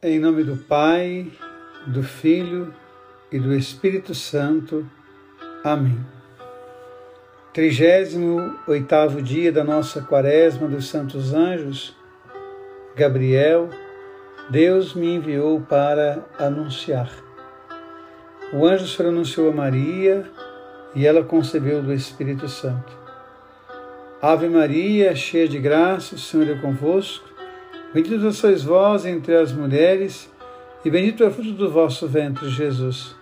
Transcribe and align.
Em 0.00 0.20
nome 0.20 0.44
do 0.44 0.56
Pai, 0.56 1.26
do 1.88 2.04
Filho 2.04 2.72
e 3.32 3.38
do 3.40 3.52
Espírito 3.52 4.14
Santo. 4.14 4.88
Amém. 5.64 5.98
38 7.52 9.20
dia 9.20 9.50
da 9.50 9.64
nossa 9.64 10.00
Quaresma 10.00 10.68
dos 10.68 10.86
Santos 10.86 11.34
Anjos, 11.34 11.96
Gabriel, 12.94 13.70
Deus 14.48 14.94
me 14.94 15.16
enviou 15.16 15.60
para 15.62 16.24
anunciar. 16.38 17.10
O 18.52 18.64
anjo 18.64 18.86
se 18.86 19.02
anunciou 19.02 19.50
a 19.50 19.52
Maria 19.52 20.30
e 20.94 21.08
ela 21.08 21.24
concebeu 21.24 21.82
do 21.82 21.92
Espírito 21.92 22.46
Santo. 22.46 22.96
Ave 24.22 24.48
Maria, 24.48 25.16
cheia 25.16 25.48
de 25.48 25.58
graça, 25.58 26.14
o 26.14 26.18
Senhor 26.18 26.48
é 26.48 26.54
convosco. 26.60 27.27
Bendita 27.92 28.30
sois 28.32 28.62
vós 28.62 29.06
entre 29.06 29.34
as 29.34 29.50
mulheres, 29.50 30.30
e 30.84 30.90
bendito 30.90 31.24
é 31.24 31.28
o 31.28 31.30
fruto 31.30 31.52
do 31.52 31.70
vosso 31.70 32.06
ventre, 32.06 32.46
Jesus. 32.50 33.16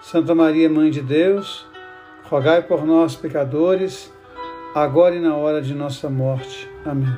Santa 0.00 0.32
Maria, 0.32 0.70
Mãe 0.70 0.92
de 0.92 1.00
Deus, 1.00 1.66
rogai 2.24 2.62
por 2.62 2.86
nós, 2.86 3.16
pecadores, 3.16 4.12
agora 4.76 5.16
e 5.16 5.20
na 5.20 5.34
hora 5.34 5.60
de 5.60 5.74
nossa 5.74 6.08
morte. 6.08 6.70
Amém. 6.86 7.12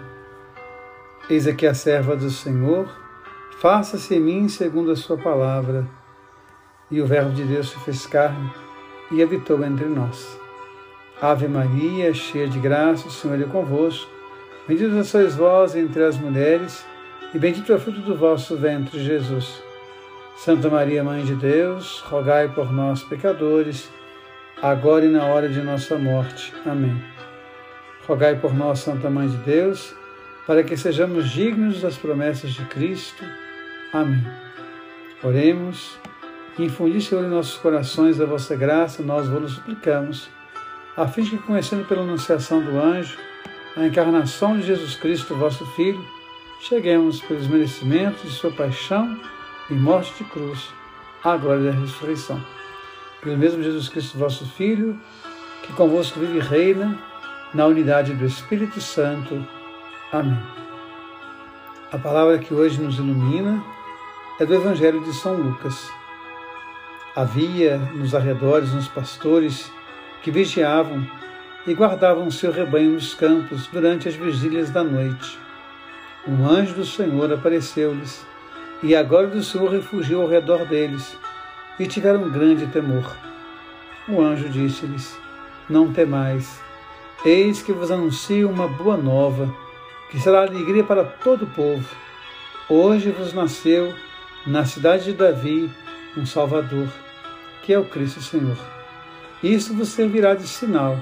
Eis 1.28 1.46
aqui 1.46 1.66
a 1.66 1.74
serva 1.74 2.16
do 2.16 2.30
Senhor, 2.30 2.88
faça-se 3.60 4.14
em 4.14 4.20
mim 4.20 4.48
segundo 4.48 4.90
a 4.92 4.96
sua 4.96 5.18
palavra. 5.18 5.86
E 6.90 7.02
o 7.02 7.06
Verbo 7.06 7.32
de 7.32 7.44
Deus 7.44 7.68
se 7.68 7.78
fez 7.80 8.06
carne 8.06 8.50
e 9.10 9.22
habitou 9.22 9.62
entre 9.62 9.86
nós. 9.86 10.38
Ave 11.20 11.46
Maria, 11.48 12.14
cheia 12.14 12.48
de 12.48 12.58
graça, 12.58 13.08
o 13.08 13.10
Senhor 13.10 13.40
é 13.40 13.44
convosco. 13.44 14.21
Bendita 14.66 15.02
sois 15.02 15.34
vós 15.34 15.74
entre 15.74 16.04
as 16.04 16.16
mulheres, 16.16 16.86
e 17.34 17.38
bendito 17.38 17.72
é 17.72 17.76
o 17.76 17.80
fruto 17.80 18.00
do 18.00 18.14
vosso 18.14 18.56
ventre, 18.56 19.02
Jesus. 19.02 19.60
Santa 20.36 20.70
Maria, 20.70 21.02
Mãe 21.02 21.24
de 21.24 21.34
Deus, 21.34 21.98
rogai 22.00 22.48
por 22.48 22.72
nós, 22.72 23.02
pecadores, 23.02 23.90
agora 24.62 25.04
e 25.04 25.08
na 25.08 25.24
hora 25.26 25.48
de 25.48 25.60
nossa 25.60 25.98
morte. 25.98 26.54
Amém. 26.64 26.96
Rogai 28.06 28.36
por 28.36 28.54
nós, 28.54 28.78
Santa 28.78 29.10
Mãe 29.10 29.28
de 29.28 29.36
Deus, 29.38 29.94
para 30.46 30.62
que 30.62 30.76
sejamos 30.76 31.30
dignos 31.30 31.80
das 31.80 31.96
promessas 31.96 32.52
de 32.52 32.64
Cristo. 32.66 33.24
Amém. 33.92 34.24
Oremos. 35.24 35.98
Infundi, 36.56 37.00
Senhor, 37.00 37.24
em 37.24 37.28
nossos 37.30 37.56
corações 37.56 38.20
a 38.20 38.26
vossa 38.26 38.54
graça, 38.54 39.02
nós 39.02 39.26
vos 39.26 39.54
suplicamos, 39.54 40.28
a 40.96 41.08
fim 41.08 41.22
de 41.22 41.30
que, 41.30 41.38
conhecendo 41.38 41.84
pela 41.84 42.02
anunciação 42.02 42.62
do 42.62 42.78
anjo, 42.78 43.16
a 43.76 43.86
encarnação 43.86 44.58
de 44.58 44.66
Jesus 44.66 44.96
Cristo, 44.96 45.34
vosso 45.34 45.64
Filho, 45.64 46.04
cheguemos 46.60 47.22
pelos 47.22 47.46
merecimentos 47.46 48.22
de 48.22 48.30
sua 48.30 48.50
paixão 48.50 49.18
e 49.70 49.74
morte 49.74 50.12
de 50.18 50.24
cruz 50.24 50.68
à 51.24 51.36
glória 51.36 51.72
da 51.72 51.78
ressurreição. 51.78 52.42
Pelo 53.22 53.38
mesmo 53.38 53.62
Jesus 53.62 53.88
Cristo, 53.88 54.18
vosso 54.18 54.44
Filho, 54.46 54.98
que 55.62 55.72
convosco 55.72 56.20
vive 56.20 56.38
e 56.38 56.40
reina 56.40 56.98
na 57.54 57.66
unidade 57.66 58.12
do 58.12 58.26
Espírito 58.26 58.80
Santo. 58.80 59.46
Amém. 60.12 60.38
A 61.90 61.98
palavra 61.98 62.38
que 62.38 62.52
hoje 62.52 62.80
nos 62.80 62.98
ilumina 62.98 63.62
é 64.38 64.44
do 64.44 64.54
Evangelho 64.54 65.02
de 65.02 65.14
São 65.14 65.34
Lucas. 65.34 65.90
Havia 67.16 67.78
nos 67.94 68.14
arredores 68.14 68.74
uns 68.74 68.88
pastores 68.88 69.70
que 70.22 70.30
vigiavam 70.30 71.06
e 71.66 71.74
guardavam 71.74 72.30
seu 72.30 72.50
rebanho 72.50 72.92
nos 72.92 73.14
campos 73.14 73.66
durante 73.68 74.08
as 74.08 74.14
vigílias 74.14 74.70
da 74.70 74.82
noite. 74.82 75.38
Um 76.26 76.46
anjo 76.46 76.74
do 76.74 76.84
Senhor 76.84 77.32
apareceu-lhes, 77.32 78.24
e 78.82 78.96
a 78.96 79.02
glória 79.02 79.28
do 79.28 79.42
Senhor 79.42 79.70
refugiou 79.70 80.22
ao 80.22 80.28
redor 80.28 80.64
deles, 80.66 81.16
e 81.78 81.86
tiveram 81.86 82.28
grande 82.30 82.66
temor. 82.66 83.16
O 84.08 84.20
anjo 84.20 84.48
disse-lhes: 84.48 85.16
Não 85.68 85.92
temais, 85.92 86.60
eis 87.24 87.62
que 87.62 87.72
vos 87.72 87.90
anuncio 87.90 88.50
uma 88.50 88.66
boa 88.66 88.96
nova, 88.96 89.52
que 90.10 90.20
será 90.20 90.42
alegria 90.42 90.84
para 90.84 91.04
todo 91.04 91.44
o 91.44 91.50
povo. 91.50 91.88
Hoje 92.68 93.10
vos 93.10 93.32
nasceu, 93.32 93.94
na 94.46 94.64
cidade 94.64 95.04
de 95.04 95.12
Davi, 95.12 95.70
um 96.16 96.26
Salvador, 96.26 96.88
que 97.62 97.72
é 97.72 97.78
o 97.78 97.84
Cristo 97.84 98.20
Senhor. 98.20 98.58
Isso 99.42 99.74
vos 99.74 99.88
servirá 99.88 100.34
de 100.34 100.46
sinal 100.46 100.98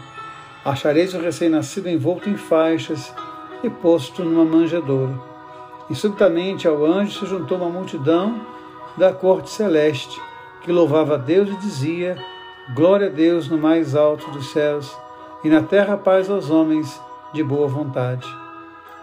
achareis 0.65 1.15
o 1.15 1.21
recém-nascido 1.21 1.89
envolto 1.89 2.29
em 2.29 2.37
faixas 2.37 3.15
e 3.63 3.71
posto 3.71 4.25
numa 4.25 4.45
manjedoura. 4.45 5.15
E 5.89 5.95
subitamente 5.95 6.69
ao 6.69 6.85
anjo 6.85 7.19
se 7.19 7.27
juntou 7.27 7.59
uma 7.59 7.69
multidão 7.69 8.41
da 8.97 9.13
corte 9.13 9.51
celeste, 9.51 10.21
que 10.63 10.71
louvava 10.71 11.15
a 11.15 11.19
Deus 11.19 11.49
e 11.49 11.57
dizia: 11.57 12.17
Glória 12.75 13.09
a 13.09 13.11
Deus 13.11 13.49
no 13.49 13.59
mais 13.59 13.97
alto 13.97 14.31
dos 14.31 14.53
céus, 14.53 14.97
e 15.43 15.49
na 15.49 15.63
terra 15.63 15.97
paz 15.97 16.31
aos 16.31 16.51
homens 16.51 17.01
de 17.33 17.43
boa 17.43 17.67
vontade. 17.67 18.27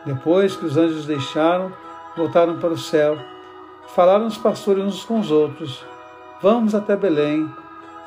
Depois 0.06 0.56
que 0.56 0.66
os 0.66 0.78
anjos 0.78 1.06
deixaram, 1.06 1.74
voltaram 2.16 2.58
para 2.58 2.70
o 2.70 2.78
céu. 2.78 3.18
Falaram 3.94 4.28
os 4.28 4.38
pastores 4.38 4.84
uns 4.84 5.04
com 5.04 5.20
os 5.20 5.32
outros: 5.32 5.84
Vamos 6.42 6.74
até 6.74 6.96
Belém 6.96 7.50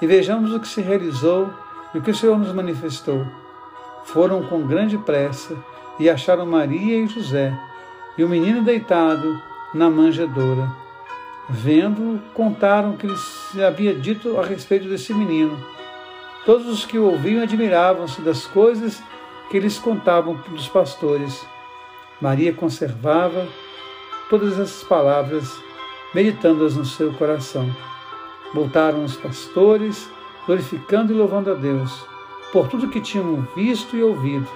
e 0.01 0.07
vejamos 0.07 0.55
o 0.55 0.61
que 0.61 0.69
se 0.69 0.81
realizou 0.81 1.51
e 1.95 1.99
o 1.99 2.03
que 2.03 2.11
o 2.11 2.15
Senhor 2.15 2.39
nos 2.39 2.53
manifestou. 2.53 3.27
Foram 4.05 4.43
com 4.45 4.67
grande 4.67 4.97
pressa 4.99 5.57
e 5.99 6.09
acharam 6.09 6.47
Maria 6.47 6.99
e 6.99 7.07
José 7.07 7.57
e 8.17 8.25
o 8.25 8.29
menino 8.29 8.63
deitado 8.63 9.41
na 9.75 9.89
manjedoura. 9.91 10.71
Vendo, 11.49 12.21
contaram 12.33 12.91
o 12.91 12.97
que 12.97 13.07
lhes 13.07 13.59
havia 13.59 13.95
dito 13.95 14.39
a 14.39 14.45
respeito 14.45 14.89
desse 14.89 15.13
menino. 15.13 15.59
Todos 16.45 16.67
os 16.67 16.85
que 16.85 16.99
o 16.99 17.07
ouviam 17.07 17.43
admiravam-se 17.43 18.21
das 18.23 18.47
coisas 18.47 19.03
que 19.51 19.59
lhes 19.59 19.79
contavam 19.79 20.35
dos 20.49 20.69
pastores. 20.69 21.45
Maria 22.21 22.53
conservava 22.53 23.47
todas 24.29 24.59
essas 24.59 24.83
palavras, 24.85 25.53
meditando-as 26.15 26.77
no 26.77 26.85
seu 26.85 27.13
coração. 27.15 27.69
Voltaram 28.55 29.05
os 29.05 29.17
pastores 29.17 30.09
glorificando 30.47 31.13
e 31.13 31.17
louvando 31.17 31.51
a 31.51 31.55
Deus 31.55 32.07
por 32.53 32.69
tudo 32.69 32.89
que 32.89 33.01
tinham 33.01 33.47
visto 33.55 33.97
e 33.97 34.03
ouvido 34.03 34.49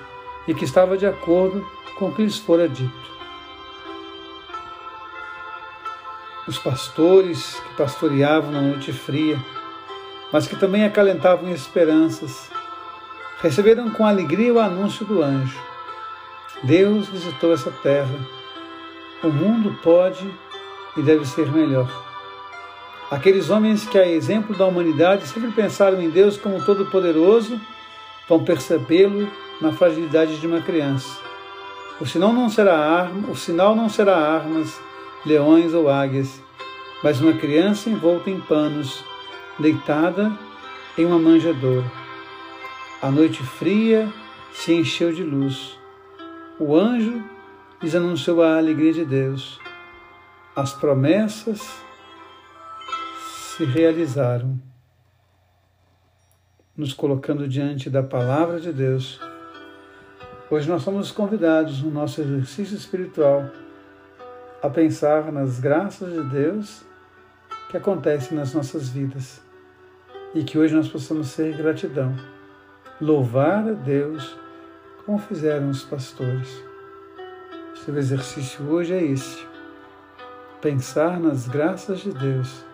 e 0.47 0.55
que 0.55 0.65
estava 0.65 0.97
de 0.97 1.07
acordo 1.07 1.65
com 1.99 2.09
o 2.09 2.15
que 2.15 2.23
lhes 2.23 2.39
fora 2.39 2.69
dito. 2.69 3.15
Os 6.47 6.59
pastores 6.59 7.55
que 7.61 7.77
pastoreavam 7.77 8.51
na 8.51 8.61
noite 8.61 8.93
fria, 8.93 9.43
mas 10.33 10.47
que 10.47 10.57
também 10.57 10.85
acalentavam 10.85 11.51
esperanças, 11.51 12.51
receberam 13.41 13.91
com 13.91 14.05
alegria 14.05 14.53
o 14.53 14.59
anúncio 14.59 15.07
do 15.07 15.23
anjo. 15.23 15.59
Deus 16.63 17.09
visitou 17.09 17.53
essa 17.53 17.71
terra. 17.71 18.19
O 19.23 19.29
mundo 19.29 19.79
pode 19.83 20.29
e 20.97 21.03
deve 21.03 21.25
ser 21.25 21.51
melhor. 21.51 22.14
Aqueles 23.11 23.51
homens 23.51 23.87
que, 23.87 23.99
a 23.99 24.09
exemplo 24.09 24.57
da 24.57 24.67
humanidade, 24.67 25.29
sempre 25.29 25.51
pensaram 25.53 26.01
em 26.01 26.09
Deus 26.09 26.37
como 26.37 26.65
todo-poderoso, 26.65 27.61
vão 28.29 28.45
percebê-lo 28.45 29.31
na 29.61 29.73
fragilidade 29.73 30.39
de 30.39 30.47
uma 30.47 30.61
criança. 30.61 31.19
O 32.01 32.07
sinal 32.07 32.33
não 32.33 32.49
será 32.49 32.77
arma, 32.77 33.31
o 33.31 33.37
sinal 33.37 33.77
não 33.77 33.89
será 33.89 34.17
armas, 34.17 34.81
leões 35.25 35.75
ou 35.75 35.89
águias, 35.89 36.43
mas 37.03 37.21
uma 37.21 37.35
criança 37.35 37.91
envolta 37.91 38.31
em 38.31 38.41
panos, 38.41 39.05
deitada 39.59 40.33
em 40.97 41.05
uma 41.05 41.19
manjedoura. 41.19 41.91
A 43.01 43.11
noite 43.11 43.43
fria 43.43 44.09
se 44.53 44.73
encheu 44.73 45.13
de 45.13 45.23
luz. 45.23 45.79
O 46.59 46.75
anjo 46.75 47.23
lhes 47.83 47.95
anunciou 47.95 48.43
a 48.43 48.57
alegria 48.57 48.93
de 48.93 49.05
Deus. 49.05 49.61
As 50.57 50.73
promessas 50.73 51.84
se 53.57 53.65
realizaram, 53.65 54.61
nos 56.77 56.93
colocando 56.93 57.47
diante 57.47 57.89
da 57.89 58.03
palavra 58.03 58.59
de 58.59 58.73
Deus. 58.73 59.21
Hoje 60.51 60.69
nós 60.69 60.83
somos 60.83 61.13
convidados 61.13 61.81
no 61.81 61.89
nosso 61.89 62.21
exercício 62.21 62.77
espiritual 62.77 63.49
a 64.61 64.69
pensar 64.69 65.31
nas 65.31 65.61
graças 65.61 66.13
de 66.13 66.23
Deus 66.31 66.85
que 67.71 67.77
acontecem 67.77 68.37
nas 68.37 68.53
nossas 68.53 68.89
vidas 68.89 69.41
e 70.35 70.43
que 70.43 70.59
hoje 70.59 70.75
nós 70.75 70.89
possamos 70.89 71.29
ser 71.29 71.57
gratidão, 71.57 72.13
louvar 73.01 73.69
a 73.69 73.73
Deus 73.73 74.37
como 75.07 75.17
fizeram 75.17 75.71
os 75.71 75.85
pastores. 75.85 76.61
O 77.73 77.77
seu 77.77 77.97
exercício 77.97 78.69
hoje 78.69 78.95
é 78.95 79.05
esse: 79.05 79.47
pensar 80.61 81.21
nas 81.21 81.47
graças 81.47 82.01
de 82.01 82.13
Deus 82.13 82.74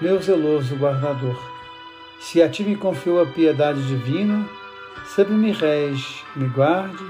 meu 0.00 0.20
zeloso 0.20 0.76
guardador, 0.76 1.38
se 2.20 2.42
a 2.42 2.48
ti 2.48 2.62
me 2.62 2.76
confiou 2.76 3.20
a 3.20 3.26
piedade 3.26 3.82
divina, 3.86 4.48
sempre 5.14 5.34
me 5.34 5.52
rege, 5.52 6.22
me 6.36 6.48
guarde, 6.48 7.04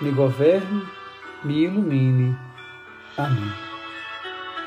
me 0.00 0.10
governe, 0.10 0.82
me 1.44 1.64
ilumine. 1.64 2.36
Amém. 3.16 3.67